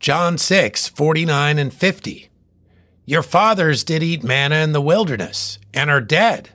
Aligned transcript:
John 0.00 0.38
6, 0.38 0.88
49 0.88 1.58
and 1.58 1.74
50. 1.74 2.30
Your 3.04 3.22
fathers 3.22 3.84
did 3.84 4.02
eat 4.02 4.24
manna 4.24 4.56
in 4.56 4.72
the 4.72 4.80
wilderness 4.80 5.58
and 5.74 5.90
are 5.90 6.00
dead. 6.00 6.50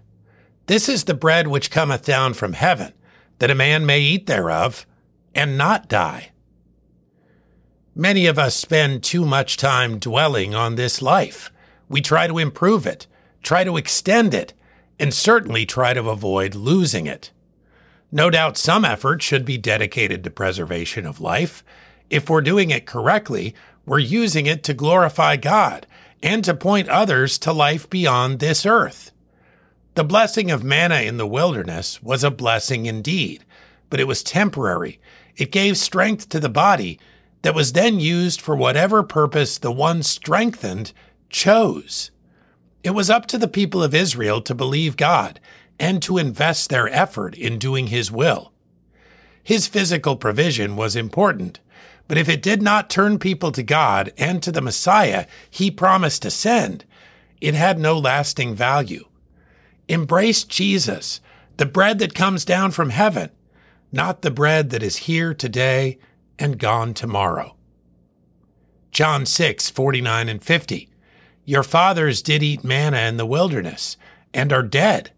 This 0.65 0.89
is 0.89 1.03
the 1.03 1.13
bread 1.13 1.47
which 1.47 1.69
cometh 1.69 2.03
down 2.03 2.33
from 2.33 2.53
heaven, 2.53 2.93
that 3.37 3.51
a 3.51 3.55
man 3.55 3.85
may 3.85 3.99
eat 3.99 4.25
thereof 4.25 4.87
and 5.35 5.59
not 5.59 5.87
die. 5.87 6.31
Many 7.93 8.25
of 8.25 8.39
us 8.39 8.55
spend 8.55 9.03
too 9.03 9.25
much 9.25 9.57
time 9.57 9.99
dwelling 9.99 10.55
on 10.55 10.73
this 10.73 10.99
life. 10.99 11.51
We 11.87 12.01
try 12.01 12.25
to 12.25 12.39
improve 12.39 12.87
it, 12.87 13.05
try 13.43 13.63
to 13.63 13.77
extend 13.77 14.33
it, 14.33 14.53
and 14.99 15.13
certainly 15.13 15.67
try 15.67 15.93
to 15.93 16.09
avoid 16.09 16.55
losing 16.55 17.05
it. 17.05 17.29
No 18.11 18.31
doubt 18.31 18.57
some 18.57 18.83
effort 18.83 19.21
should 19.21 19.45
be 19.45 19.59
dedicated 19.59 20.23
to 20.23 20.31
preservation 20.31 21.05
of 21.05 21.21
life. 21.21 21.63
If 22.09 22.29
we're 22.29 22.41
doing 22.41 22.69
it 22.69 22.85
correctly, 22.85 23.55
we're 23.85 23.99
using 23.99 24.45
it 24.45 24.63
to 24.63 24.73
glorify 24.73 25.37
God 25.37 25.87
and 26.21 26.43
to 26.43 26.53
point 26.53 26.89
others 26.89 27.37
to 27.39 27.53
life 27.53 27.89
beyond 27.89 28.39
this 28.39 28.65
earth. 28.65 29.11
The 29.95 30.03
blessing 30.03 30.51
of 30.51 30.63
manna 30.63 31.01
in 31.01 31.17
the 31.17 31.27
wilderness 31.27 32.03
was 32.03 32.23
a 32.23 32.31
blessing 32.31 32.85
indeed, 32.85 33.45
but 33.89 33.99
it 33.99 34.07
was 34.07 34.23
temporary. 34.23 34.99
It 35.37 35.51
gave 35.51 35.77
strength 35.77 36.29
to 36.29 36.39
the 36.39 36.49
body 36.49 36.99
that 37.43 37.55
was 37.55 37.73
then 37.73 37.99
used 37.99 38.41
for 38.41 38.55
whatever 38.55 39.03
purpose 39.03 39.57
the 39.57 39.71
one 39.71 40.03
strengthened 40.03 40.91
chose. 41.29 42.11
It 42.83 42.91
was 42.91 43.09
up 43.09 43.25
to 43.27 43.37
the 43.37 43.47
people 43.47 43.83
of 43.83 43.95
Israel 43.95 44.41
to 44.41 44.55
believe 44.55 44.97
God 44.97 45.39
and 45.79 46.01
to 46.03 46.17
invest 46.17 46.69
their 46.69 46.89
effort 46.89 47.35
in 47.35 47.59
doing 47.59 47.87
His 47.87 48.11
will. 48.11 48.51
His 49.43 49.67
physical 49.67 50.15
provision 50.15 50.75
was 50.75 50.95
important, 50.95 51.59
but 52.07 52.17
if 52.17 52.29
it 52.29 52.41
did 52.41 52.61
not 52.61 52.89
turn 52.89 53.19
people 53.19 53.51
to 53.51 53.63
God 53.63 54.13
and 54.17 54.41
to 54.43 54.51
the 54.51 54.61
Messiah 54.61 55.25
He 55.49 55.71
promised 55.71 56.21
to 56.21 56.31
send, 56.31 56.85
it 57.41 57.53
had 57.53 57.79
no 57.79 57.97
lasting 57.97 58.55
value. 58.55 59.05
Embrace 59.87 60.43
Jesus, 60.43 61.21
the 61.57 61.65
bread 61.65 61.99
that 61.99 62.15
comes 62.15 62.45
down 62.45 62.71
from 62.71 62.89
heaven, 62.89 63.29
not 63.91 64.21
the 64.21 64.31
bread 64.31 64.69
that 64.71 64.83
is 64.83 64.97
here 64.97 65.33
today 65.33 65.97
and 66.37 66.59
gone 66.59 66.93
tomorrow. 66.93 67.55
John 68.91 69.25
6, 69.25 69.69
49 69.69 70.29
and 70.29 70.43
50. 70.43 70.89
Your 71.43 71.63
fathers 71.63 72.21
did 72.21 72.41
eat 72.41 72.63
manna 72.63 72.97
in 72.99 73.17
the 73.17 73.25
wilderness 73.25 73.97
and 74.33 74.51
are 74.51 74.63
dead. 74.63 75.11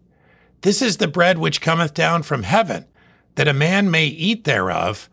This 0.62 0.82
is 0.82 0.96
the 0.96 1.08
bread 1.08 1.38
which 1.38 1.60
cometh 1.60 1.94
down 1.94 2.22
from 2.22 2.42
heaven, 2.42 2.86
that 3.36 3.48
a 3.48 3.52
man 3.52 3.90
may 3.90 4.06
eat 4.06 4.44
thereof 4.44 5.08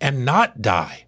and 0.00 0.24
not 0.24 0.62
die. 0.62 1.05